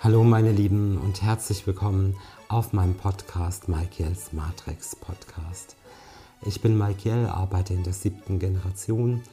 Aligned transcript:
Hallo 0.00 0.22
meine 0.22 0.52
Lieben 0.52 0.96
und 0.96 1.22
herzlich 1.22 1.66
willkommen 1.66 2.14
auf 2.46 2.72
meinem 2.72 2.94
Podcast 2.94 3.68
Michaels 3.68 4.32
Matrix 4.32 4.94
Podcast. 4.94 5.74
Ich 6.42 6.60
bin 6.60 6.78
Michael, 6.78 7.26
arbeite 7.26 7.74
in 7.74 7.82
der 7.82 7.92
siebten 7.92 8.38
Generation 8.38 9.24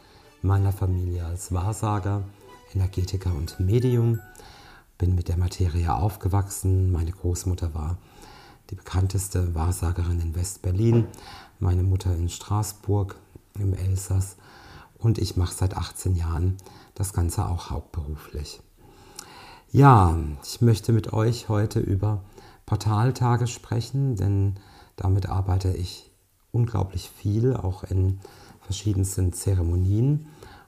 meiner 0.41 0.71
Familie 0.71 1.23
als 1.23 1.53
Wahrsager, 1.53 2.23
Energetiker 2.73 3.31
und 3.35 3.59
Medium. 3.59 4.21
Bin 4.97 5.13
mit 5.13 5.27
der 5.27 5.37
Materie 5.37 5.93
aufgewachsen. 5.93 6.91
Meine 6.91 7.11
Großmutter 7.11 7.75
war 7.75 7.99
die 8.71 8.75
bekannteste 8.75 9.53
Wahrsagerin 9.53 10.19
in 10.19 10.35
West-Berlin, 10.35 11.05
meine 11.59 11.83
Mutter 11.83 12.15
in 12.15 12.27
Straßburg 12.27 13.17
im 13.59 13.75
Elsass 13.75 14.35
und 14.97 15.19
ich 15.19 15.37
mache 15.37 15.53
seit 15.53 15.77
18 15.77 16.15
Jahren 16.15 16.57
das 16.95 17.13
Ganze 17.13 17.45
auch 17.45 17.69
hauptberuflich. 17.69 18.61
Ja, 19.71 20.17
ich 20.43 20.61
möchte 20.61 20.93
mit 20.93 21.11
euch 21.11 21.49
heute 21.49 21.79
über 21.79 22.23
Portaltage 22.65 23.47
sprechen, 23.47 24.15
denn 24.15 24.55
damit 24.95 25.27
arbeite 25.27 25.73
ich 25.73 26.11
unglaublich 26.51 27.09
viel, 27.09 27.55
auch 27.55 27.83
in 27.83 28.19
verschiedensten 28.61 29.33
Zeremonien. 29.33 30.27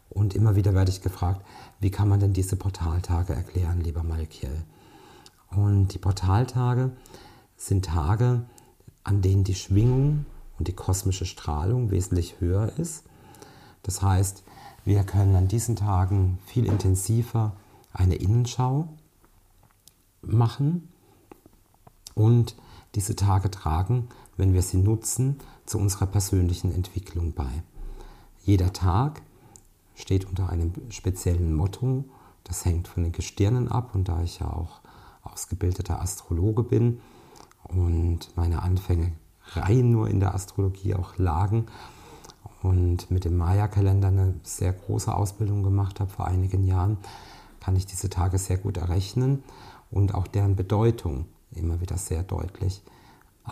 Und 0.10 0.36
immer 0.36 0.56
wieder 0.56 0.74
werde 0.74 0.92
ich 0.92 1.02
gefragt, 1.02 1.46
wie 1.80 1.92
kann 1.92 2.10
man 2.10 2.20
denn 2.20 2.34
diese 2.34 2.56
Portaltage 2.56 3.34
erklären, 3.34 3.82
lieber 3.82 4.04
Malkiel? 4.04 4.64
Und 5.52 5.94
die 5.94 6.00
Portaltage 6.00 6.92
sind 7.56 7.86
Tage, 7.86 8.44
an 9.04 9.22
denen 9.22 9.44
die 9.44 9.56
Schwingung 9.56 10.26
und 10.58 10.68
die 10.68 10.76
kosmische 10.76 11.26
Strahlung 11.26 11.92
wesentlich 11.92 12.42
höher 12.42 12.74
ist. 12.78 13.04
Das 13.84 14.02
heißt, 14.02 14.44
wir 14.84 15.04
können 15.04 15.36
an 15.36 15.48
diesen 15.48 15.76
Tagen 15.76 16.40
viel 16.46 16.66
intensiver 16.66 17.54
eine 17.98 18.16
Innenschau 18.16 18.88
machen 20.22 20.90
und 22.14 22.56
diese 22.96 23.16
Tage 23.16 23.52
tragen, 23.52 24.08
wenn 24.38 24.54
wir 24.54 24.62
sie 24.62 24.78
nutzen, 24.78 25.40
zu 25.66 25.78
unserer 25.78 26.06
persönlichen 26.06 26.74
Entwicklung 26.74 27.34
bei. 27.34 27.64
Jeder 28.44 28.72
Tag 28.72 29.22
steht 29.96 30.26
unter 30.26 30.50
einem 30.50 30.74
speziellen 30.90 31.54
Motto, 31.54 32.06
das 32.44 32.64
hängt 32.66 32.88
von 32.88 33.04
den 33.04 33.12
Gestirnen 33.12 33.68
ab 33.68 33.94
und 33.94 34.08
da 34.08 34.22
ich 34.22 34.40
ja 34.40 34.48
auch 34.48 34.80
ausgebildeter 35.24 36.02
Astrologe 36.02 36.64
bin 36.64 37.02
und 37.64 38.36
meine 38.36 38.62
Anfänge 38.62 39.12
rein 39.52 39.92
nur 39.92 40.10
in 40.10 40.20
der 40.20 40.34
Astrologie 40.34 40.96
auch 40.96 41.18
lagen 41.18 41.66
und 42.64 43.12
mit 43.12 43.26
dem 43.26 43.38
Maya-Kalender 43.38 44.08
eine 44.08 44.36
sehr 44.44 44.74
große 44.74 45.14
Ausbildung 45.14 45.64
gemacht 45.64 46.00
habe 46.00 46.10
vor 46.10 46.28
einigen 46.28 46.66
Jahren, 46.66 46.98
kann 47.68 47.76
ich 47.76 47.86
diese 47.86 48.10
Tage 48.10 48.38
sehr 48.38 48.56
gut 48.56 48.78
errechnen 48.78 49.44
und 49.92 50.16
auch 50.16 50.26
deren 50.26 50.56
Bedeutung 50.56 51.26
immer 51.52 51.82
wieder 51.82 51.98
sehr 51.98 52.24
deutlich 52.24 52.82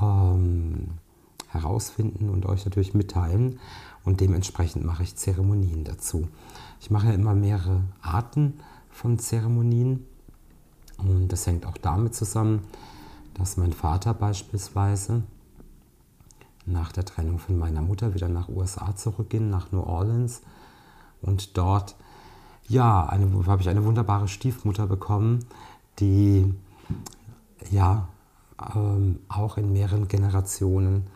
ähm, 0.01 0.91
herausfinden 1.49 2.29
und 2.29 2.45
euch 2.45 2.63
natürlich 2.63 2.93
mitteilen. 2.93 3.59
Und 4.05 4.21
dementsprechend 4.21 4.85
mache 4.85 5.03
ich 5.03 5.17
Zeremonien 5.17 5.83
dazu. 5.83 6.29
Ich 6.79 6.89
mache 6.89 7.11
immer 7.11 7.35
mehrere 7.35 7.81
Arten 8.01 8.61
von 8.89 9.19
Zeremonien. 9.19 10.05
Und 10.97 11.27
das 11.27 11.45
hängt 11.45 11.65
auch 11.65 11.77
damit 11.77 12.15
zusammen, 12.15 12.61
dass 13.33 13.57
mein 13.57 13.73
Vater 13.73 14.13
beispielsweise 14.13 15.23
nach 16.65 16.93
der 16.93 17.03
Trennung 17.03 17.37
von 17.37 17.57
meiner 17.57 17.81
Mutter 17.81 18.13
wieder 18.13 18.29
nach 18.29 18.47
USA 18.47 18.95
zurückging, 18.95 19.49
nach 19.49 19.73
New 19.73 19.81
Orleans. 19.81 20.41
Und 21.21 21.57
dort, 21.57 21.97
ja, 22.67 23.09
habe 23.09 23.61
ich 23.61 23.69
eine 23.69 23.83
wunderbare 23.83 24.27
Stiefmutter 24.27 24.87
bekommen, 24.87 25.45
die 25.99 26.53
ja 27.71 28.07
ähm, 28.75 29.19
auch 29.27 29.57
in 29.57 29.73
mehreren 29.73 30.07
Generationen 30.07 31.07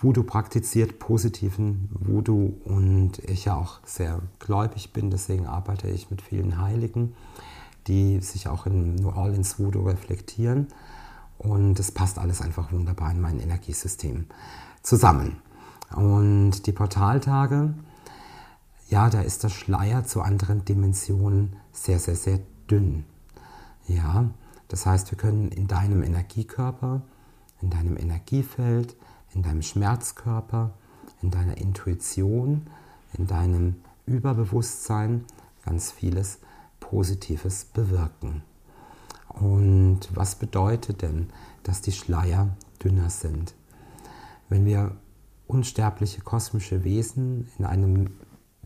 Voodoo 0.00 0.24
praktiziert, 0.24 0.98
positiven 0.98 1.88
Voodoo 1.92 2.54
und 2.64 3.18
ich 3.18 3.44
ja 3.44 3.56
auch 3.56 3.80
sehr 3.84 4.20
gläubig 4.38 4.92
bin, 4.92 5.10
deswegen 5.10 5.46
arbeite 5.46 5.88
ich 5.88 6.10
mit 6.10 6.22
vielen 6.22 6.60
Heiligen, 6.60 7.14
die 7.86 8.20
sich 8.20 8.48
auch 8.48 8.66
in 8.66 8.96
New 8.96 9.10
Orleans 9.10 9.58
Voodoo 9.58 9.82
reflektieren 9.82 10.68
und 11.38 11.78
es 11.78 11.92
passt 11.92 12.18
alles 12.18 12.40
einfach 12.40 12.72
wunderbar 12.72 13.10
in 13.10 13.20
mein 13.20 13.40
Energiesystem 13.40 14.26
zusammen. 14.82 15.36
Und 15.94 16.66
die 16.66 16.72
Portaltage, 16.72 17.74
ja, 18.92 19.08
da 19.08 19.22
ist 19.22 19.42
der 19.42 19.48
Schleier 19.48 20.04
zu 20.04 20.20
anderen 20.20 20.66
Dimensionen 20.66 21.56
sehr, 21.72 21.98
sehr, 21.98 22.14
sehr 22.14 22.40
dünn. 22.70 23.04
Ja, 23.88 24.28
das 24.68 24.84
heißt, 24.84 25.10
wir 25.10 25.16
können 25.16 25.48
in 25.48 25.66
deinem 25.66 26.02
Energiekörper, 26.02 27.00
in 27.62 27.70
deinem 27.70 27.96
Energiefeld, 27.96 28.94
in 29.32 29.42
deinem 29.42 29.62
Schmerzkörper, 29.62 30.74
in 31.22 31.30
deiner 31.30 31.56
Intuition, 31.56 32.66
in 33.16 33.26
deinem 33.26 33.76
Überbewusstsein 34.04 35.24
ganz 35.64 35.90
vieles 35.90 36.40
Positives 36.78 37.64
bewirken. 37.64 38.42
Und 39.28 40.00
was 40.12 40.34
bedeutet 40.34 41.00
denn, 41.00 41.30
dass 41.62 41.80
die 41.80 41.92
Schleier 41.92 42.50
dünner 42.84 43.08
sind? 43.08 43.54
Wenn 44.50 44.66
wir 44.66 44.94
unsterbliche 45.46 46.20
kosmische 46.20 46.84
Wesen 46.84 47.48
in 47.58 47.64
einem 47.64 48.10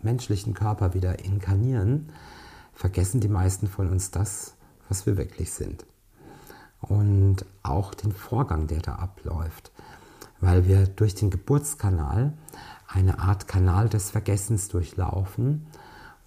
menschlichen 0.07 0.55
Körper 0.55 0.95
wieder 0.95 1.25
inkarnieren, 1.25 2.13
vergessen 2.73 3.21
die 3.21 3.29
meisten 3.29 3.67
von 3.67 3.91
uns 3.91 4.13
das, 4.13 4.55
was 4.89 5.05
wir 5.05 5.17
wirklich 5.17 5.53
sind. 5.53 5.85
Und 6.81 7.45
auch 7.65 7.93
den 7.93 8.13
Vorgang, 8.13 8.69
der 8.69 8.81
da 8.81 8.95
abläuft, 8.95 9.73
weil 10.41 10.69
wir 10.69 10.87
durch 10.87 11.17
den 11.17 11.31
Geburtskanal 11.31 12.33
eine 12.87 13.19
Art 13.19 13.49
Kanal 13.49 13.89
des 13.89 14.11
Vergessens 14.11 14.69
durchlaufen 14.69 15.67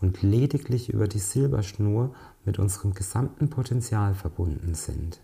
und 0.01 0.21
lediglich 0.21 0.89
über 0.89 1.07
die 1.07 1.19
Silberschnur 1.19 2.13
mit 2.43 2.59
unserem 2.59 2.93
gesamten 2.93 3.49
Potenzial 3.49 4.13
verbunden 4.13 4.75
sind. 4.75 5.21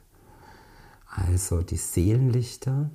Also 1.08 1.62
die 1.62 1.78
Seelenlichter, 1.78 2.90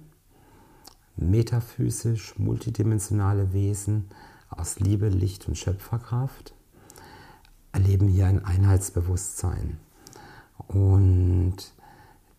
metaphysisch 1.16 2.38
multidimensionale 2.38 3.52
Wesen 3.52 4.08
aus 4.50 4.80
Liebe, 4.80 5.08
Licht 5.08 5.48
und 5.48 5.56
Schöpferkraft 5.56 6.54
erleben 7.72 8.08
hier 8.08 8.26
ein 8.26 8.44
Einheitsbewusstsein. 8.44 9.78
Und 10.66 11.56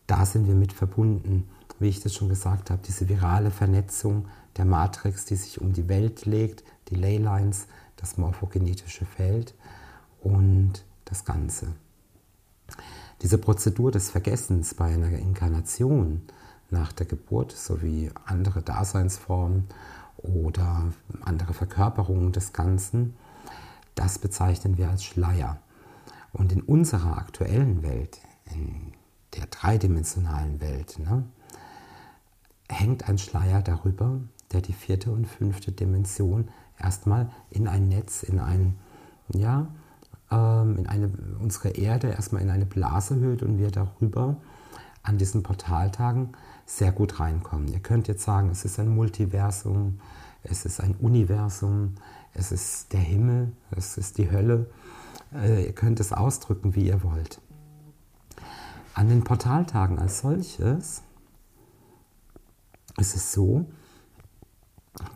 da 0.08 0.26
sind 0.26 0.48
wir 0.48 0.56
mit 0.56 0.74
verbunden, 0.74 1.50
wie 1.80 1.90
ich 1.90 2.02
das 2.02 2.14
schon 2.14 2.30
gesagt 2.30 2.70
habe, 2.70 2.82
diese 2.86 3.10
virale 3.10 3.50
Vernetzung 3.50 4.28
der 4.58 4.66
Matrix, 4.66 5.26
die 5.26 5.36
sich 5.36 5.62
um 5.62 5.74
die 5.74 5.88
Welt 5.88 6.26
legt, 6.26 6.64
die 6.90 6.96
Leylines, 6.96 7.68
das 7.96 8.18
morphogenetische 8.18 9.06
Feld 9.06 9.56
und 10.22 10.84
das 11.06 11.26
Ganze. 11.26 11.68
Diese 13.22 13.38
Prozedur 13.38 13.92
des 13.92 14.10
Vergessens 14.10 14.74
bei 14.74 14.94
einer 14.94 15.12
Inkarnation 15.12 16.22
nach 16.70 16.92
der 16.92 17.06
Geburt 17.06 17.52
sowie 17.52 18.12
andere 18.26 18.62
Daseinsformen 18.62 19.68
oder 20.24 20.92
andere 21.22 21.54
Verkörperungen 21.54 22.32
des 22.32 22.54
Ganzen, 22.54 23.16
das 23.96 24.20
bezeichnen 24.20 24.78
wir 24.78 24.90
als 24.90 25.04
Schleier. 25.04 25.58
Und 26.34 26.52
in 26.52 26.62
unserer 26.62 27.18
aktuellen 27.18 27.84
Welt, 27.84 28.20
in 28.54 28.94
der 29.36 29.48
dreidimensionalen 29.48 30.62
Welt, 30.62 31.00
ne, 31.00 31.24
hängt 32.70 33.08
ein 33.10 33.18
Schleier 33.18 33.62
darüber, 33.62 34.20
der 34.52 34.62
die 34.62 34.74
vierte 34.74 35.12
und 35.12 35.28
fünfte 35.28 35.72
Dimension 35.72 36.50
erstmal 36.80 37.30
in 37.50 37.68
ein 37.68 37.90
Netz, 37.90 38.24
in 38.24 38.40
ein, 38.40 38.78
ja, 39.34 39.68
ähm, 40.32 40.78
in 40.78 40.88
eine, 40.88 41.12
unsere 41.40 41.70
Erde 41.70 42.10
erstmal 42.10 42.42
in 42.42 42.50
eine 42.50 42.66
Blase 42.66 43.16
hüllt 43.16 43.44
und 43.44 43.58
wir 43.58 43.72
darüber 43.72 44.38
an 45.04 45.18
diesen 45.18 45.44
Portaltagen 45.44 46.34
sehr 46.66 46.92
gut 46.92 47.20
reinkommen. 47.20 47.68
Ihr 47.68 47.80
könnt 47.80 48.08
jetzt 48.08 48.24
sagen, 48.24 48.50
es 48.50 48.66
ist 48.66 48.80
ein 48.80 48.90
Multiversum, 48.90 50.00
es 50.44 50.66
ist 50.66 50.80
ein 50.80 50.96
Universum, 50.96 51.96
es 52.34 52.52
ist 52.52 52.94
der 52.94 53.00
Himmel, 53.00 53.52
es 53.72 53.98
ist 53.98 54.18
die 54.18 54.32
Hölle. 54.32 54.70
Äh, 55.34 55.66
ihr 55.66 55.74
könnt 55.74 56.00
es 56.00 56.14
ausdrücken, 56.14 56.76
wie 56.76 56.88
ihr 56.88 57.04
wollt. 57.04 57.42
An 58.94 59.10
den 59.10 59.24
Portaltagen 59.24 60.00
als 60.00 60.20
solches 60.20 61.04
ist 62.98 63.16
es 63.16 63.32
so, 63.32 63.66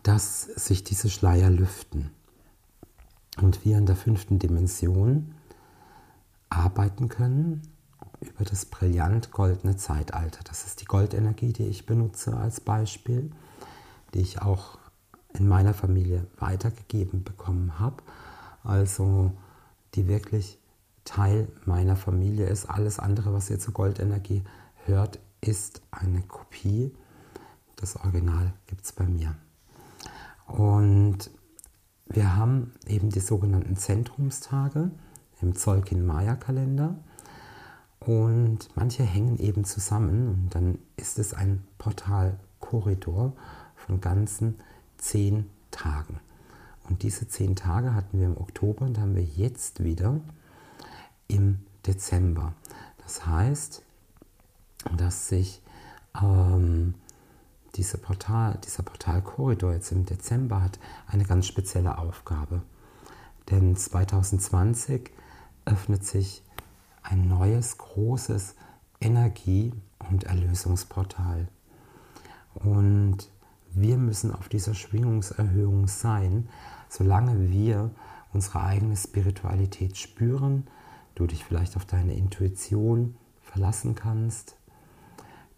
dass 0.02 0.42
sich 0.42 0.82
diese 0.84 1.10
Schleier 1.10 1.50
lüften 1.50 2.10
und 3.40 3.64
wir 3.64 3.76
in 3.76 3.86
der 3.86 3.96
fünften 3.96 4.38
Dimension 4.38 5.34
arbeiten 6.48 7.08
können 7.08 7.62
über 8.28 8.44
das 8.44 8.64
brillant 8.66 9.30
goldene 9.30 9.76
Zeitalter. 9.76 10.40
Das 10.44 10.66
ist 10.66 10.80
die 10.80 10.84
Goldenergie, 10.84 11.52
die 11.52 11.66
ich 11.66 11.86
benutze 11.86 12.36
als 12.36 12.60
Beispiel, 12.60 13.30
die 14.14 14.20
ich 14.20 14.42
auch 14.42 14.78
in 15.34 15.48
meiner 15.48 15.74
Familie 15.74 16.26
weitergegeben 16.38 17.24
bekommen 17.24 17.78
habe. 17.78 18.02
Also 18.64 19.32
die 19.94 20.08
wirklich 20.08 20.58
Teil 21.04 21.48
meiner 21.64 21.96
Familie 21.96 22.46
ist. 22.46 22.68
Alles 22.68 22.98
andere, 22.98 23.32
was 23.32 23.48
ihr 23.50 23.58
zur 23.58 23.74
Goldenergie 23.74 24.42
hört, 24.84 25.18
ist 25.40 25.80
eine 25.90 26.22
Kopie. 26.22 26.94
Das 27.76 27.96
Original 27.96 28.52
gibt 28.66 28.84
es 28.84 28.92
bei 28.92 29.04
mir. 29.04 29.34
Und 30.46 31.30
wir 32.06 32.36
haben 32.36 32.72
eben 32.86 33.10
die 33.10 33.20
sogenannten 33.20 33.76
Zentrumstage 33.76 34.90
im 35.40 35.54
Zolkin-Maya-Kalender. 35.54 36.96
Und 38.06 38.68
manche 38.76 39.02
hängen 39.02 39.36
eben 39.40 39.64
zusammen 39.64 40.28
und 40.28 40.54
dann 40.54 40.78
ist 40.96 41.18
es 41.18 41.34
ein 41.34 41.64
Portalkorridor 41.76 43.32
von 43.74 44.00
ganzen 44.00 44.60
zehn 44.96 45.50
Tagen. 45.72 46.20
Und 46.88 47.02
diese 47.02 47.26
zehn 47.26 47.56
Tage 47.56 47.94
hatten 47.94 48.20
wir 48.20 48.26
im 48.26 48.36
Oktober 48.36 48.84
und 48.84 49.00
haben 49.00 49.16
wir 49.16 49.24
jetzt 49.24 49.82
wieder 49.82 50.20
im 51.26 51.58
Dezember. 51.84 52.52
Das 53.02 53.26
heißt, 53.26 53.82
dass 54.96 55.28
sich 55.28 55.60
ähm, 56.22 56.94
diese 57.74 57.98
Portal, 57.98 58.56
dieser 58.64 58.84
Portalkorridor 58.84 59.72
jetzt 59.72 59.90
im 59.90 60.06
Dezember 60.06 60.62
hat 60.62 60.78
eine 61.08 61.24
ganz 61.24 61.48
spezielle 61.48 61.98
Aufgabe. 61.98 62.62
Denn 63.50 63.74
2020 63.74 65.10
öffnet 65.64 66.04
sich 66.04 66.44
ein 67.08 67.28
neues, 67.28 67.78
großes 67.78 68.54
Energie- 69.00 69.72
und 70.10 70.24
Erlösungsportal. 70.24 71.48
Und 72.54 73.28
wir 73.70 73.96
müssen 73.96 74.34
auf 74.34 74.48
dieser 74.48 74.74
Schwingungserhöhung 74.74 75.86
sein, 75.88 76.48
solange 76.88 77.50
wir 77.50 77.90
unsere 78.32 78.62
eigene 78.62 78.96
Spiritualität 78.96 79.96
spüren, 79.96 80.66
du 81.14 81.26
dich 81.26 81.44
vielleicht 81.44 81.76
auf 81.76 81.84
deine 81.84 82.14
Intuition 82.14 83.16
verlassen 83.40 83.94
kannst, 83.94 84.56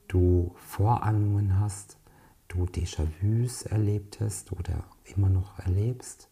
du 0.09 0.55
Vorahnungen 0.56 1.59
hast, 1.59 1.97
du 2.49 2.65
Déjà-vus 2.65 3.62
erlebt 3.62 4.19
hast 4.21 4.53
oder 4.53 4.85
immer 5.05 5.29
noch 5.29 5.59
erlebst, 5.59 6.29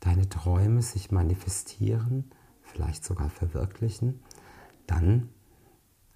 deine 0.00 0.28
Träume 0.28 0.82
sich 0.82 1.10
manifestieren, 1.10 2.30
vielleicht 2.76 3.04
sogar 3.04 3.30
verwirklichen, 3.30 4.20
dann 4.86 5.30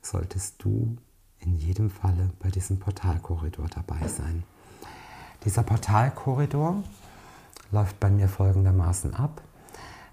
solltest 0.02 0.62
du 0.62 0.96
in 1.38 1.56
jedem 1.56 1.88
Falle 1.88 2.30
bei 2.38 2.50
diesem 2.50 2.78
Portalkorridor 2.78 3.68
dabei 3.68 4.06
sein. 4.08 4.44
Dieser 5.44 5.62
Portalkorridor 5.62 6.84
läuft 7.72 7.98
bei 7.98 8.10
mir 8.10 8.28
folgendermaßen 8.28 9.14
ab. 9.14 9.40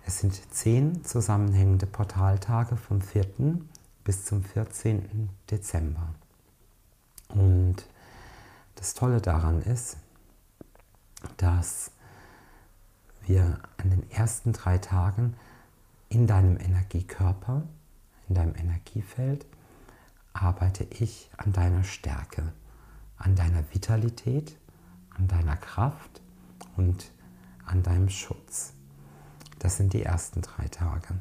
Es 0.05 0.19
sind 0.19 0.39
zehn 0.53 1.03
zusammenhängende 1.03 1.85
Portaltage 1.85 2.77
vom 2.77 3.01
4. 3.01 3.25
bis 4.05 4.23
zum 4.23 4.41
14. 4.41 5.29
Dezember. 5.51 6.15
Und 7.27 7.85
das 8.75 8.93
Tolle 8.93 9.19
daran 9.19 9.61
ist, 9.63 9.97
dass 11.35 11.91
wir 13.25 13.59
an 13.75 13.89
den 13.89 14.09
ersten 14.11 14.53
drei 14.53 14.77
Tagen 14.77 15.35
in 16.09 16.27
deinem 16.27 16.57
Energiekörper, 16.57 17.63
in 18.29 18.35
deinem 18.35 18.55
Energiefeld, 18.55 19.45
arbeite 20.33 20.83
ich 20.85 21.29
an 21.37 21.51
deiner 21.51 21.83
Stärke, 21.83 22.53
an 23.17 23.35
deiner 23.35 23.63
Vitalität, 23.73 24.57
an 25.17 25.27
deiner 25.27 25.57
Kraft 25.57 26.21
und 26.75 27.11
an 27.65 27.83
deinem 27.83 28.09
Schutz. 28.09 28.73
Das 29.59 29.77
sind 29.77 29.93
die 29.93 30.03
ersten 30.03 30.41
drei 30.41 30.67
Tage. 30.67 31.15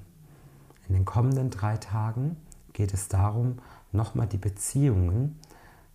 In 0.88 0.94
den 0.94 1.04
kommenden 1.04 1.50
drei 1.50 1.78
Tagen 1.78 2.36
geht 2.72 2.92
es 2.92 3.08
darum, 3.08 3.58
nochmal 3.92 4.26
die 4.26 4.38
Beziehungen 4.38 5.40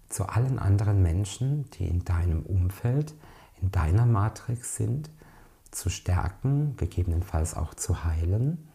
zu 0.09 0.25
allen 0.27 0.59
anderen 0.59 1.01
Menschen, 1.01 1.69
die 1.71 1.87
in 1.87 2.03
deinem 2.03 2.41
Umfeld, 2.41 3.13
in 3.61 3.71
deiner 3.71 4.05
Matrix 4.05 4.75
sind, 4.75 5.09
zu 5.69 5.89
stärken, 5.89 6.75
gegebenenfalls 6.75 7.53
auch 7.53 7.73
zu 7.75 8.03
heilen 8.03 8.67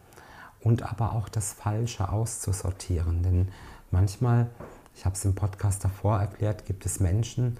und 0.67 0.83
aber 0.83 1.13
auch 1.13 1.29
das 1.29 1.53
Falsche 1.53 2.09
auszusortieren. 2.09 3.23
Denn 3.23 3.47
manchmal, 3.89 4.49
ich 4.93 5.05
habe 5.05 5.15
es 5.15 5.23
im 5.23 5.33
Podcast 5.33 5.85
davor 5.85 6.19
erklärt, 6.19 6.65
gibt 6.65 6.85
es 6.85 6.99
Menschen, 6.99 7.57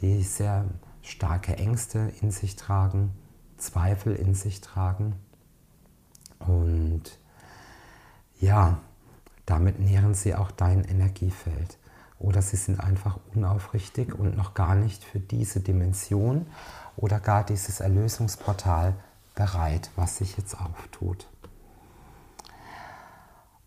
die 0.00 0.22
sehr 0.22 0.64
starke 1.02 1.56
Ängste 1.56 2.12
in 2.20 2.30
sich 2.30 2.54
tragen, 2.54 3.10
Zweifel 3.56 4.14
in 4.14 4.36
sich 4.36 4.60
tragen. 4.60 5.16
Und 6.38 7.02
ja, 8.38 8.78
damit 9.46 9.80
nähren 9.80 10.14
sie 10.14 10.36
auch 10.36 10.52
dein 10.52 10.84
Energiefeld. 10.84 11.76
Oder 12.20 12.40
sie 12.40 12.56
sind 12.56 12.78
einfach 12.78 13.18
unaufrichtig 13.34 14.14
und 14.14 14.36
noch 14.36 14.54
gar 14.54 14.76
nicht 14.76 15.02
für 15.02 15.18
diese 15.18 15.58
Dimension 15.58 16.46
oder 16.96 17.18
gar 17.18 17.42
dieses 17.42 17.80
Erlösungsportal 17.80 18.94
bereit, 19.34 19.90
was 19.96 20.18
sich 20.18 20.36
jetzt 20.36 20.54
auftut. 20.60 21.26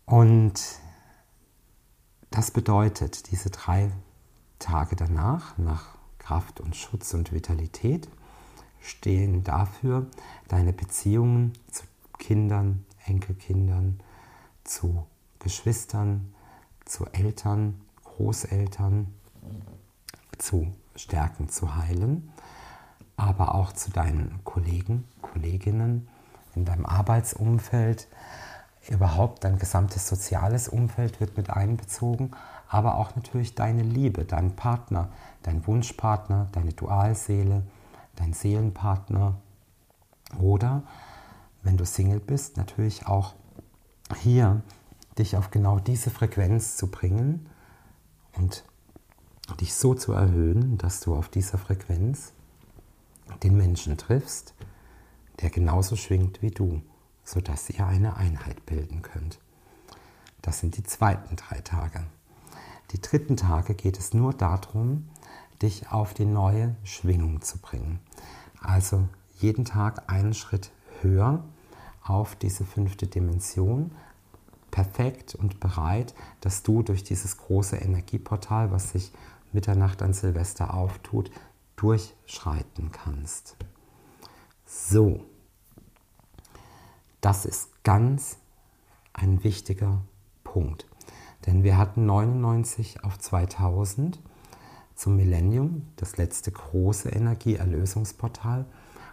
Und 0.08 0.54
das 2.30 2.50
bedeutet, 2.50 3.30
diese 3.30 3.50
drei 3.50 3.92
Tage 4.58 4.96
danach, 4.96 5.58
nach 5.58 5.98
Kraft 6.18 6.60
und 6.60 6.74
Schutz 6.74 7.12
und 7.12 7.30
Vitalität 7.30 8.08
stehen 8.80 9.44
dafür 9.44 10.06
deine 10.48 10.72
Beziehungen 10.72 11.52
zu 11.70 11.84
Kindern, 12.18 12.86
Enkelkindern, 13.04 14.00
zu 14.64 15.06
Geschwistern, 15.40 16.32
zu 16.86 17.04
Eltern, 17.12 17.78
Großeltern 18.04 19.12
zu 20.38 20.72
stärken, 20.96 21.50
zu 21.50 21.76
heilen, 21.76 22.32
aber 23.18 23.54
auch 23.54 23.72
zu 23.72 23.90
deinen 23.90 24.40
Kollegen, 24.44 25.06
Kolleginnen, 25.20 26.08
in 26.54 26.64
deinem 26.64 26.86
Arbeitsumfeld, 26.86 28.08
überhaupt 28.88 29.44
dein 29.44 29.58
gesamtes 29.58 30.08
soziales 30.08 30.68
Umfeld 30.68 31.20
wird 31.20 31.36
mit 31.36 31.50
einbezogen, 31.50 32.32
aber 32.68 32.96
auch 32.96 33.16
natürlich 33.16 33.54
deine 33.54 33.82
Liebe, 33.82 34.24
dein 34.24 34.56
Partner, 34.56 35.08
dein 35.42 35.66
Wunschpartner, 35.66 36.48
deine 36.52 36.72
Dualseele, 36.72 37.62
dein 38.16 38.32
Seelenpartner. 38.32 39.34
Oder, 40.38 40.82
wenn 41.62 41.76
du 41.76 41.84
Single 41.84 42.20
bist, 42.20 42.56
natürlich 42.56 43.06
auch 43.06 43.34
hier 44.20 44.62
dich 45.18 45.36
auf 45.36 45.50
genau 45.50 45.78
diese 45.78 46.10
Frequenz 46.10 46.76
zu 46.76 46.90
bringen 46.90 47.48
und 48.36 48.64
dich 49.60 49.74
so 49.74 49.94
zu 49.94 50.12
erhöhen, 50.12 50.78
dass 50.78 51.00
du 51.00 51.14
auf 51.14 51.28
dieser 51.28 51.58
Frequenz 51.58 52.32
den 53.42 53.56
Menschen 53.56 53.96
triffst, 53.96 54.54
der 55.40 55.50
genauso 55.50 55.96
schwingt 55.96 56.42
wie 56.42 56.50
du, 56.50 56.82
sodass 57.28 57.68
ihr 57.68 57.86
eine 57.86 58.16
Einheit 58.16 58.64
bilden 58.64 59.02
könnt. 59.02 59.38
Das 60.40 60.60
sind 60.60 60.78
die 60.78 60.82
zweiten 60.82 61.36
drei 61.36 61.60
Tage. 61.60 62.04
Die 62.92 63.02
dritten 63.02 63.36
Tage 63.36 63.74
geht 63.74 63.98
es 63.98 64.14
nur 64.14 64.32
darum, 64.32 65.10
dich 65.60 65.92
auf 65.92 66.14
die 66.14 66.24
neue 66.24 66.74
Schwingung 66.84 67.42
zu 67.42 67.58
bringen. 67.58 68.00
Also 68.62 69.08
jeden 69.38 69.66
Tag 69.66 70.10
einen 70.10 70.32
Schritt 70.32 70.70
höher 71.02 71.44
auf 72.02 72.34
diese 72.34 72.64
fünfte 72.64 73.06
Dimension, 73.06 73.90
perfekt 74.70 75.34
und 75.34 75.60
bereit, 75.60 76.14
dass 76.40 76.62
du 76.62 76.82
durch 76.82 77.04
dieses 77.04 77.36
große 77.36 77.76
Energieportal, 77.76 78.70
was 78.70 78.92
sich 78.92 79.12
Mitternacht 79.52 80.00
an 80.00 80.14
Silvester 80.14 80.72
auftut, 80.72 81.30
durchschreiten 81.76 82.90
kannst. 82.90 83.56
So, 84.64 85.26
das 87.28 87.44
ist 87.44 87.84
ganz 87.84 88.38
ein 89.12 89.44
wichtiger 89.44 90.00
Punkt. 90.44 90.86
Denn 91.44 91.62
wir 91.62 91.76
hatten 91.76 92.06
99 92.06 93.04
auf 93.04 93.18
2000 93.18 94.18
zum 94.94 95.16
Millennium, 95.16 95.88
das 95.96 96.16
letzte 96.16 96.50
große 96.50 97.10
Energieerlösungsportal. 97.10 98.64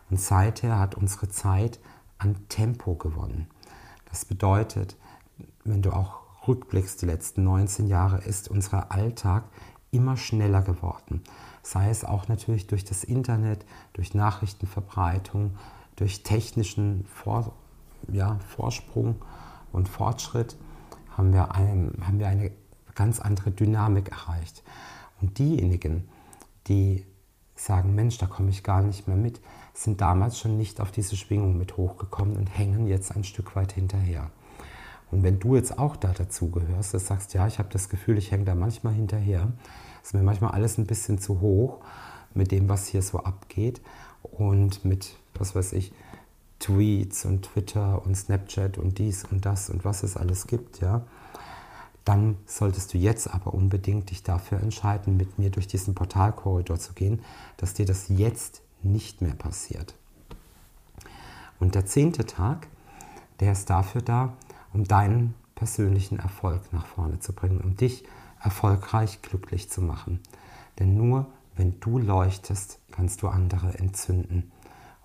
Und 0.09 0.21
seither 0.21 0.79
hat 0.79 0.95
unsere 0.95 1.27
Zeit 1.27 1.81
an 2.17 2.37
Tempo 2.47 2.95
gewonnen. 2.95 3.49
Das 4.09 4.23
bedeutet, 4.23 4.95
wenn 5.65 5.81
du 5.81 5.91
auch 5.91 6.21
rückblickst, 6.47 7.01
die 7.01 7.07
letzten 7.07 7.43
19 7.43 7.87
Jahre, 7.87 8.19
ist 8.19 8.49
unser 8.49 8.93
Alltag 8.93 9.43
immer 9.91 10.15
schneller 10.15 10.61
geworden. 10.61 11.21
Sei 11.63 11.89
es 11.89 12.05
auch 12.05 12.29
natürlich 12.29 12.67
durch 12.67 12.85
das 12.85 13.03
Internet, 13.03 13.65
durch 13.91 14.13
Nachrichtenverbreitung, 14.13 15.57
durch 15.97 16.23
technischen 16.23 17.05
Vor 17.07 17.51
ja, 18.11 18.39
Vorsprung 18.47 19.15
und 19.71 19.89
Fortschritt 19.89 20.55
haben 21.17 21.33
wir, 21.33 21.53
ein, 21.53 21.93
haben 22.01 22.19
wir 22.19 22.27
eine 22.27 22.51
ganz 22.93 23.19
andere 23.19 23.51
Dynamik 23.51 24.09
erreicht. 24.09 24.63
Und 25.21 25.37
diejenigen, 25.37 26.09
die 26.67 27.05
sagen, 27.55 27.95
Mensch, 27.95 28.17
da 28.17 28.25
komme 28.25 28.49
ich 28.49 28.63
gar 28.63 28.81
nicht 28.81 29.07
mehr 29.07 29.17
mit, 29.17 29.39
sind 29.73 30.01
damals 30.01 30.39
schon 30.39 30.57
nicht 30.57 30.81
auf 30.81 30.91
diese 30.91 31.15
Schwingung 31.15 31.57
mit 31.57 31.77
hochgekommen 31.77 32.35
und 32.35 32.47
hängen 32.47 32.87
jetzt 32.87 33.15
ein 33.15 33.23
Stück 33.23 33.55
weit 33.55 33.73
hinterher. 33.73 34.29
Und 35.11 35.23
wenn 35.23 35.39
du 35.39 35.55
jetzt 35.55 35.77
auch 35.77 35.95
da 35.95 36.11
dazu 36.11 36.49
gehörst, 36.49 36.93
dass 36.93 37.07
sagst, 37.07 37.33
ja, 37.33 37.47
ich 37.47 37.59
habe 37.59 37.69
das 37.71 37.89
Gefühl, 37.89 38.17
ich 38.17 38.31
hänge 38.31 38.45
da 38.45 38.55
manchmal 38.55 38.93
hinterher, 38.93 39.51
ist 40.03 40.13
mir 40.13 40.23
manchmal 40.23 40.51
alles 40.51 40.77
ein 40.77 40.87
bisschen 40.87 41.19
zu 41.19 41.39
hoch 41.39 41.79
mit 42.33 42.51
dem, 42.51 42.67
was 42.67 42.87
hier 42.87 43.01
so 43.01 43.19
abgeht 43.19 43.81
und 44.23 44.83
mit, 44.83 45.15
was 45.35 45.55
weiß 45.55 45.73
ich, 45.73 45.93
Tweets 46.65 47.25
und 47.25 47.43
Twitter 47.43 48.03
und 48.05 48.15
Snapchat 48.15 48.77
und 48.77 48.97
dies 48.97 49.23
und 49.25 49.45
das 49.45 49.69
und 49.69 49.85
was 49.85 50.01
es 50.01 50.17
alles 50.17 50.47
gibt, 50.47 50.81
ja, 50.81 51.05
dann 52.05 52.37
solltest 52.45 52.93
du 52.93 52.97
jetzt 52.97 53.31
aber 53.31 53.53
unbedingt 53.53 54.09
dich 54.09 54.23
dafür 54.23 54.59
entscheiden, 54.59 55.15
mit 55.15 55.37
mir 55.37 55.51
durch 55.51 55.67
diesen 55.67 55.93
Portalkorridor 55.93 56.79
zu 56.79 56.93
gehen, 56.93 57.21
dass 57.57 57.73
dir 57.73 57.85
das 57.85 58.07
jetzt 58.09 58.61
nicht 58.81 59.21
mehr 59.21 59.33
passiert. 59.33 59.95
Und 61.59 61.75
der 61.75 61.85
zehnte 61.85 62.25
Tag, 62.25 62.67
der 63.39 63.51
ist 63.51 63.69
dafür 63.69 64.01
da, 64.01 64.33
um 64.73 64.85
deinen 64.85 65.35
persönlichen 65.53 66.19
Erfolg 66.19 66.73
nach 66.73 66.85
vorne 66.85 67.19
zu 67.19 67.33
bringen, 67.33 67.61
um 67.61 67.75
dich 67.75 68.03
erfolgreich 68.41 69.21
glücklich 69.21 69.69
zu 69.69 69.81
machen. 69.81 70.19
Denn 70.79 70.97
nur 70.97 71.27
wenn 71.55 71.79
du 71.79 71.99
leuchtest, 71.99 72.79
kannst 72.91 73.21
du 73.21 73.27
andere 73.27 73.77
entzünden. 73.77 74.51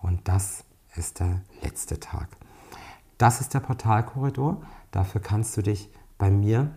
Und 0.03 0.27
das 0.27 0.65
ist 0.97 1.21
der 1.21 1.41
letzte 1.63 2.01
Tag. 2.01 2.29
Das 3.19 3.41
ist 3.41 3.55
der 3.55 3.61
Portalkorridor. 3.61 4.63
Dafür 4.91 5.21
kannst 5.21 5.57
du 5.57 5.63
dich 5.63 5.91
bei 6.19 6.31
mir 6.31 6.71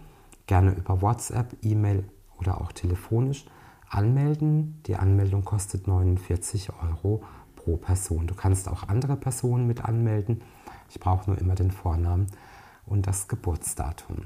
gerne 0.47 0.71
über 0.71 1.01
WhatsApp, 1.01 1.55
E-Mail 1.61 2.03
oder 2.37 2.61
auch 2.61 2.71
telefonisch 2.71 3.45
anmelden. 3.89 4.81
Die 4.85 4.95
Anmeldung 4.95 5.45
kostet 5.45 5.87
49 5.87 6.71
Euro 6.81 7.23
pro 7.55 7.77
Person. 7.77 8.27
Du 8.27 8.35
kannst 8.35 8.67
auch 8.67 8.87
andere 8.87 9.15
Personen 9.15 9.67
mit 9.67 9.85
anmelden. 9.85 10.41
Ich 10.89 10.99
brauche 10.99 11.29
nur 11.29 11.39
immer 11.39 11.55
den 11.55 11.71
Vornamen 11.71 12.27
und 12.85 13.07
das 13.07 13.27
Geburtsdatum. 13.27 14.25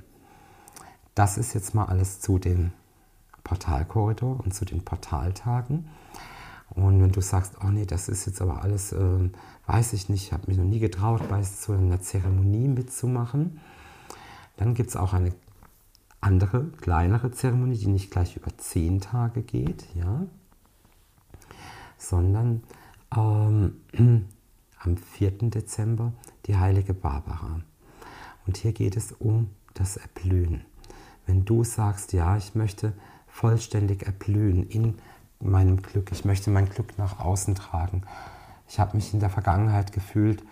Das 1.16 1.38
ist 1.38 1.54
jetzt 1.54 1.74
mal 1.76 1.86
alles 1.86 2.20
zu 2.20 2.40
dem 2.40 2.72
Portalkorridor 3.44 4.40
und 4.44 4.54
zu 4.54 4.66
den 4.66 4.84
Portaltagen. 4.84 5.90
Und 6.70 7.02
wenn 7.02 7.12
du 7.12 7.22
sagst, 7.22 7.56
oh 7.64 7.68
nee, 7.68 7.86
das 7.86 8.10
ist 8.10 8.26
jetzt 8.26 8.42
aber 8.42 8.62
alles, 8.62 8.92
äh, 8.92 9.30
weiß 9.66 9.94
ich 9.94 10.10
nicht, 10.10 10.24
ich 10.24 10.34
habe 10.34 10.48
mich 10.48 10.58
noch 10.58 10.66
nie 10.66 10.80
getraut, 10.80 11.28
bei 11.30 11.42
so 11.44 11.74
einer 11.74 12.02
Zeremonie 12.02 12.68
mitzumachen, 12.68 13.60
dann 14.58 14.74
gibt 14.74 14.90
es 14.90 14.96
auch 14.96 15.14
eine 15.14 15.34
andere, 16.20 16.66
kleinere 16.82 17.32
Zeremonie, 17.32 17.78
die 17.78 17.88
nicht 17.88 18.12
gleich 18.12 18.36
über 18.36 18.56
zehn 18.58 19.00
Tage 19.00 19.44
geht, 19.44 19.86
ja, 19.96 20.26
sondern 21.98 22.64
ähm, 23.16 23.78
am 24.80 24.98
4. 24.98 25.32
Dezember 25.50 26.14
die 26.46 26.58
heilige 26.58 26.94
Barbara. 26.94 27.62
Und 28.46 28.58
hier 28.58 28.74
geht 28.74 28.96
es 28.96 29.12
um 29.12 29.50
das 29.74 29.98
Erblühen. 29.98 30.66
Wenn 31.26 31.44
du 31.46 31.64
sagst, 31.64 32.14
ja, 32.14 32.38
ich 32.38 32.56
möchte 32.56 32.94
vollständig 33.28 34.04
erblühen 34.04 34.68
in 34.68 34.96
meinem 35.40 35.82
Glück, 35.82 36.12
ich 36.12 36.26
möchte 36.26 36.50
mein 36.50 36.70
Glück 36.70 36.98
nach 36.98 37.20
außen 37.20 37.56
tragen. 37.56 38.04
Ich 38.68 38.80
habe 38.80 38.98
mich 38.98 39.14
in 39.14 39.20
der 39.20 39.30
Vergangenheit 39.30 39.92
gefühlt, 39.92 40.44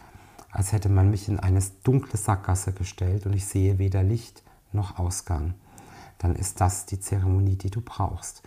als 0.51 0.72
hätte 0.72 0.89
man 0.89 1.10
mich 1.10 1.27
in 1.27 1.39
eine 1.39 1.62
dunkle 1.84 2.18
Sackgasse 2.18 2.72
gestellt 2.72 3.25
und 3.25 3.34
ich 3.34 3.46
sehe 3.46 3.77
weder 3.77 4.04
Licht 4.04 4.44
noch 4.72 5.00
Ausgang. 5.00 5.54
Dann 6.18 6.36
ist 6.36 6.62
das 6.62 6.86
die 6.86 7.00
Zeremonie, 7.00 7.58
die 7.58 7.70
du 7.70 7.82
brauchst. 7.82 8.42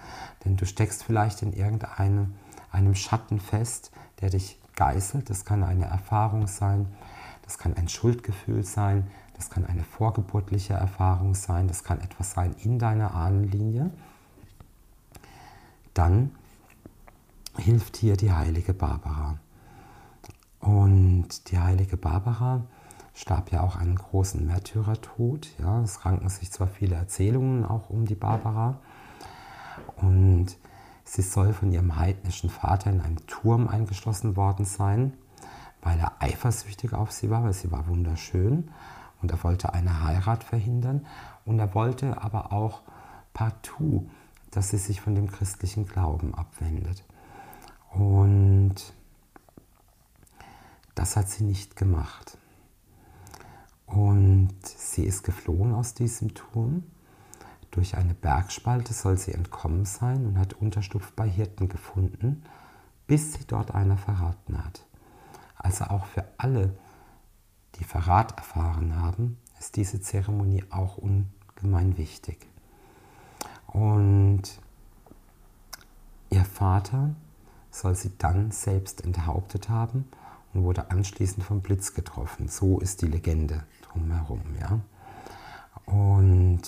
Denn 0.45 0.57
du 0.57 0.65
steckst 0.65 1.05
vielleicht 1.05 1.43
in 1.43 1.53
irgendeinem 1.53 2.35
einem 2.71 2.95
Schatten 2.95 3.41
fest, 3.41 3.91
der 4.21 4.31
dich 4.31 4.59
geißelt. 4.77 5.31
Das 5.31 5.45
kann 5.45 5.63
eine 5.65 5.87
Erfahrung 5.87 6.47
sein, 6.47 6.87
das 7.43 7.59
kann 7.59 7.75
ein 7.75 7.89
Schuldgefühl 7.89 8.65
sein, 8.65 9.11
das 9.37 9.51
kann 9.51 9.65
eine 9.65 9.85
vorgeburtliche 9.85 10.75
Erfahrung 10.75 11.35
sein, 11.35 11.69
das 11.69 11.85
kann 11.85 12.01
etwas 12.01 12.33
sein 12.33 12.55
in 12.63 12.79
deiner 12.79 13.15
Ahnenlinie. 13.15 13.91
Dann 15.99 16.31
hilft 17.57 17.97
hier 17.97 18.17
die 18.17 18.33
heilige 18.33 18.73
Barbara. 18.73 19.39
Und 20.61 21.51
die 21.51 21.59
heilige 21.59 21.97
Barbara 21.97 22.63
starb 23.15 23.51
ja 23.51 23.63
auch 23.63 23.75
einen 23.75 23.97
großen 23.97 24.47
Märtyrertod. 24.47 25.49
Ja, 25.59 25.81
es 25.81 26.05
ranken 26.05 26.29
sich 26.29 26.53
zwar 26.53 26.69
viele 26.69 26.95
Erzählungen 26.95 27.65
auch 27.65 27.91
um 27.91 28.07
die 28.07 28.15
Barbara. 28.15 28.79
Und 29.97 30.57
sie 31.03 31.23
soll 31.23 31.53
von 31.53 31.73
ihrem 31.73 31.97
heidnischen 31.97 32.49
Vater 32.49 32.91
in 32.91 33.01
einem 33.01 33.27
Turm 33.27 33.67
eingeschlossen 33.67 34.37
worden 34.37 34.67
sein, 34.67 35.15
weil 35.83 35.99
er 35.99 36.13
eifersüchtig 36.21 36.93
auf 36.93 37.11
sie 37.11 37.29
war, 37.29 37.43
weil 37.43 37.55
sie 37.55 37.73
war 37.73 37.89
wunderschön 37.89 38.71
und 39.21 39.33
er 39.33 39.43
wollte 39.43 39.75
eine 39.75 40.05
Heirat 40.05 40.45
verhindern 40.45 41.07
und 41.45 41.59
er 41.59 41.75
wollte 41.75 42.23
aber 42.23 42.53
auch 42.53 42.83
partout, 43.35 44.07
dass 44.51 44.71
sie 44.71 44.79
sich 44.79 45.01
von 45.01 45.15
dem 45.15 45.31
christlichen 45.31 45.87
Glauben 45.87 46.35
abwendet. 46.35 47.05
Und 47.91 48.75
das 50.95 51.17
hat 51.17 51.29
sie 51.29 51.45
nicht 51.45 51.77
gemacht. 51.77 52.39
Und 53.87 54.55
sie 54.65 55.05
ist 55.05 55.23
geflohen 55.23 55.73
aus 55.75 55.95
diesem 55.95 56.35
Turm. 56.35 56.85
Durch 57.71 57.97
eine 57.97 58.15
Bergspalte 58.15 58.93
soll 58.93 59.17
sie 59.19 59.33
entkommen 59.33 59.85
sein 59.85 60.27
und 60.27 60.39
hat 60.39 60.55
Unterstupf 60.55 61.13
bei 61.13 61.29
Hirten 61.29 61.69
gefunden, 61.69 62.43
bis 63.07 63.35
sie 63.35 63.47
dort 63.47 63.75
einer 63.75 63.97
verraten 63.97 64.63
hat. 64.63 64.85
Also 65.57 65.85
auch 65.85 66.07
für 66.07 66.25
alle, 66.37 66.77
die 67.77 67.85
Verrat 67.85 68.37
erfahren 68.37 68.97
haben, 68.97 69.39
ist 69.59 69.77
diese 69.77 70.01
Zeremonie 70.01 70.65
auch 70.71 70.99
ungemein 70.99 71.97
wichtig. 71.97 72.47
Und 73.69 74.43
ihr 76.31 76.45
Vater 76.45 77.15
soll 77.71 77.95
sie 77.95 78.13
dann 78.19 78.51
selbst 78.51 79.05
enthauptet 79.05 79.69
haben 79.69 80.09
und 80.53 80.65
wurde 80.65 80.91
anschließend 80.91 81.45
vom 81.45 81.61
Blitz 81.61 81.95
getroffen. 81.95 82.49
So 82.49 82.81
ist 82.81 83.03
die 83.03 83.07
Legende 83.07 83.65
drumherum. 83.83 84.43
Ja? 84.59 84.81
Und 85.85 86.63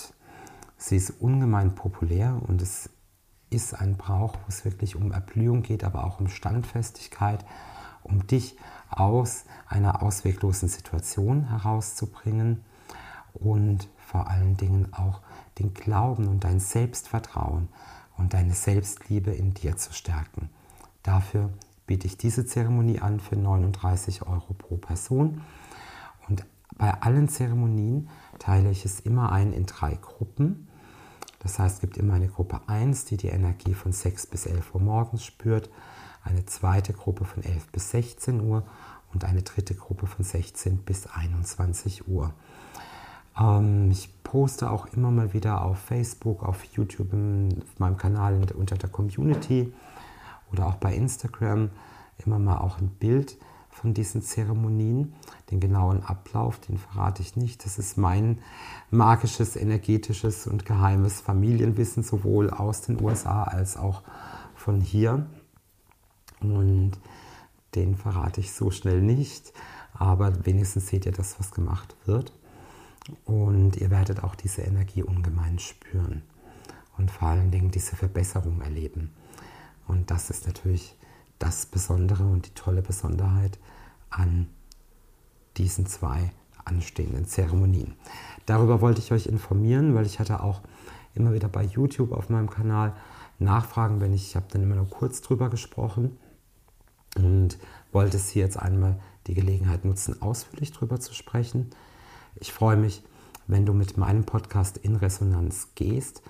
sie 0.77 0.95
ist 0.95 1.11
ungemein 1.19 1.75
populär 1.75 2.39
und 2.47 2.61
es 2.61 2.89
ist 3.49 3.73
ein 3.73 3.97
Brauch, 3.97 4.35
wo 4.35 4.47
es 4.47 4.63
wirklich 4.63 4.95
um 4.95 5.11
Erblühung 5.11 5.61
geht, 5.61 5.83
aber 5.83 6.05
auch 6.05 6.19
um 6.19 6.29
Standfestigkeit, 6.29 7.43
um 8.03 8.25
dich 8.25 8.57
aus 8.89 9.45
einer 9.67 10.01
ausweglosen 10.01 10.69
Situation 10.69 11.49
herauszubringen 11.49 12.63
und 13.33 13.89
vor 13.97 14.29
allen 14.29 14.57
Dingen 14.57 14.93
auch 14.93 15.21
den 15.61 15.73
Glauben 15.73 16.27
und 16.27 16.43
dein 16.43 16.59
Selbstvertrauen 16.59 17.67
und 18.17 18.33
deine 18.33 18.53
Selbstliebe 18.53 19.31
in 19.31 19.53
dir 19.53 19.77
zu 19.77 19.93
stärken. 19.93 20.49
Dafür 21.03 21.49
biete 21.87 22.07
ich 22.07 22.17
diese 22.17 22.45
Zeremonie 22.45 22.99
an 22.99 23.19
für 23.19 23.35
39 23.35 24.23
Euro 24.23 24.53
pro 24.53 24.77
Person. 24.77 25.41
Und 26.27 26.45
bei 26.77 26.93
allen 27.01 27.29
Zeremonien 27.29 28.09
teile 28.39 28.71
ich 28.71 28.85
es 28.85 28.99
immer 29.01 29.31
ein 29.31 29.53
in 29.53 29.65
drei 29.65 29.95
Gruppen. 29.95 30.67
Das 31.39 31.59
heißt, 31.59 31.75
es 31.75 31.81
gibt 31.81 31.97
immer 31.97 32.13
eine 32.13 32.27
Gruppe 32.27 32.61
1, 32.67 33.05
die 33.05 33.17
die 33.17 33.29
Energie 33.29 33.73
von 33.73 33.91
6 33.91 34.27
bis 34.27 34.45
11 34.45 34.75
Uhr 34.75 34.81
morgens 34.81 35.25
spürt, 35.25 35.69
eine 36.23 36.45
zweite 36.45 36.93
Gruppe 36.93 37.25
von 37.25 37.43
11 37.43 37.71
bis 37.71 37.91
16 37.91 38.41
Uhr 38.41 38.63
und 39.11 39.25
eine 39.25 39.41
dritte 39.41 39.73
Gruppe 39.73 40.05
von 40.05 40.23
16 40.23 40.77
bis 40.77 41.07
21 41.07 42.07
Uhr. 42.07 42.33
Ähm, 43.39 43.91
ich 43.91 44.09
poste 44.23 44.71
auch 44.71 44.87
immer 44.87 45.11
mal 45.11 45.33
wieder 45.33 45.63
auf 45.63 45.79
Facebook, 45.79 46.43
auf 46.43 46.63
YouTube, 46.63 47.13
auf 47.13 47.79
meinem 47.79 47.97
Kanal 47.97 48.39
unter 48.55 48.77
der 48.77 48.89
Community 48.89 49.73
oder 50.51 50.67
auch 50.67 50.75
bei 50.75 50.93
Instagram 50.93 51.69
immer 52.25 52.39
mal 52.39 52.57
auch 52.57 52.79
ein 52.79 52.89
Bild 52.89 53.37
von 53.69 53.93
diesen 53.93 54.21
Zeremonien. 54.21 55.13
Den 55.49 55.59
genauen 55.59 56.03
Ablauf, 56.03 56.59
den 56.59 56.77
verrate 56.77 57.21
ich 57.21 57.35
nicht. 57.35 57.65
Das 57.65 57.79
ist 57.79 57.97
mein 57.97 58.39
magisches, 58.89 59.55
energetisches 59.55 60.45
und 60.47 60.65
geheimes 60.65 61.21
Familienwissen, 61.21 62.03
sowohl 62.03 62.49
aus 62.49 62.81
den 62.81 63.01
USA 63.01 63.43
als 63.43 63.77
auch 63.77 64.03
von 64.55 64.81
hier. 64.81 65.25
Und 66.41 66.91
den 67.75 67.95
verrate 67.95 68.41
ich 68.41 68.53
so 68.53 68.71
schnell 68.71 69.01
nicht, 69.01 69.53
aber 69.93 70.45
wenigstens 70.45 70.87
seht 70.87 71.05
ihr 71.05 71.11
das, 71.11 71.39
was 71.39 71.51
gemacht 71.51 71.95
wird. 72.05 72.33
Und 73.25 73.77
ihr 73.77 73.89
werdet 73.89 74.23
auch 74.23 74.35
diese 74.35 74.61
Energie 74.61 75.03
ungemein 75.03 75.59
spüren 75.59 76.21
und 76.97 77.09
vor 77.09 77.29
allen 77.29 77.51
Dingen 77.51 77.71
diese 77.71 77.95
Verbesserung 77.95 78.61
erleben. 78.61 79.11
Und 79.87 80.11
das 80.11 80.29
ist 80.29 80.45
natürlich 80.45 80.95
das 81.39 81.65
Besondere 81.65 82.23
und 82.23 82.47
die 82.47 82.53
tolle 82.53 82.81
Besonderheit 82.81 83.57
an 84.09 84.47
diesen 85.57 85.85
zwei 85.87 86.31
anstehenden 86.63 87.25
Zeremonien. 87.25 87.95
Darüber 88.45 88.81
wollte 88.81 88.99
ich 88.99 89.11
euch 89.11 89.25
informieren, 89.25 89.95
weil 89.95 90.05
ich 90.05 90.19
hatte 90.19 90.43
auch 90.43 90.61
immer 91.15 91.33
wieder 91.33 91.49
bei 91.49 91.63
YouTube 91.63 92.11
auf 92.11 92.29
meinem 92.29 92.49
Kanal 92.49 92.95
Nachfragen, 93.39 93.99
wenn 94.01 94.13
ich, 94.13 94.27
ich 94.27 94.35
habe 94.35 94.45
dann 94.51 94.61
immer 94.61 94.75
nur 94.75 94.87
kurz 94.87 95.21
drüber 95.21 95.49
gesprochen 95.49 96.17
und 97.15 97.57
wollte 97.91 98.17
es 98.17 98.29
hier 98.29 98.43
jetzt 98.43 98.57
einmal 98.57 98.99
die 99.27 99.33
Gelegenheit 99.33 99.83
nutzen, 99.83 100.21
ausführlich 100.21 100.71
drüber 100.71 100.99
zu 100.99 101.13
sprechen. 101.13 101.71
Ich 102.41 102.51
freue 102.53 102.75
mich, 102.75 103.03
wenn 103.45 103.67
du 103.67 103.73
mit 103.73 103.97
meinem 103.97 104.25
Podcast 104.25 104.77
in 104.77 104.95
Resonanz 104.95 105.67
gehst. 105.75 106.23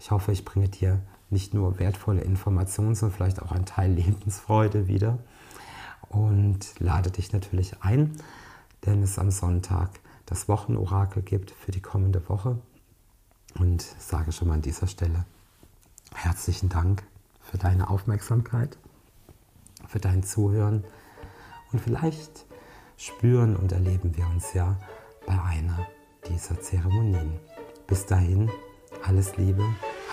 Ich 0.00 0.10
hoffe, 0.10 0.32
ich 0.32 0.44
bringe 0.44 0.68
dir 0.68 1.00
nicht 1.30 1.54
nur 1.54 1.78
wertvolle 1.78 2.20
Informationen, 2.20 2.96
sondern 2.96 3.16
vielleicht 3.16 3.40
auch 3.40 3.52
einen 3.52 3.64
Teil 3.64 3.92
Lebensfreude 3.92 4.88
wieder. 4.88 5.20
Und 6.08 6.80
lade 6.80 7.12
dich 7.12 7.32
natürlich 7.32 7.80
ein, 7.80 8.10
denn 8.84 9.04
es 9.04 9.20
am 9.20 9.30
Sonntag 9.30 10.00
das 10.26 10.48
Wochenorakel 10.48 11.22
gibt 11.22 11.52
für 11.52 11.70
die 11.70 11.80
kommende 11.80 12.28
Woche. 12.28 12.58
Und 13.54 13.82
sage 14.00 14.32
schon 14.32 14.48
mal 14.48 14.54
an 14.54 14.62
dieser 14.62 14.88
Stelle 14.88 15.26
herzlichen 16.12 16.70
Dank 16.70 17.04
für 17.40 17.58
deine 17.58 17.88
Aufmerksamkeit, 17.88 18.78
für 19.86 20.00
dein 20.00 20.24
Zuhören 20.24 20.82
und 21.70 21.80
vielleicht 21.80 22.46
spüren 22.96 23.54
und 23.54 23.70
erleben 23.70 24.16
wir 24.16 24.26
uns 24.26 24.54
ja 24.54 24.76
bei 25.26 25.38
einer 25.42 25.86
dieser 26.28 26.60
Zeremonien. 26.60 27.38
Bis 27.86 28.06
dahin, 28.06 28.50
alles 29.04 29.36
Liebe, 29.36 29.64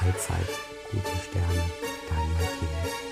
allzeit 0.02 0.50
gute 0.92 1.18
Sterne, 1.18 1.64
dein 2.10 2.34
Martin. 2.34 3.09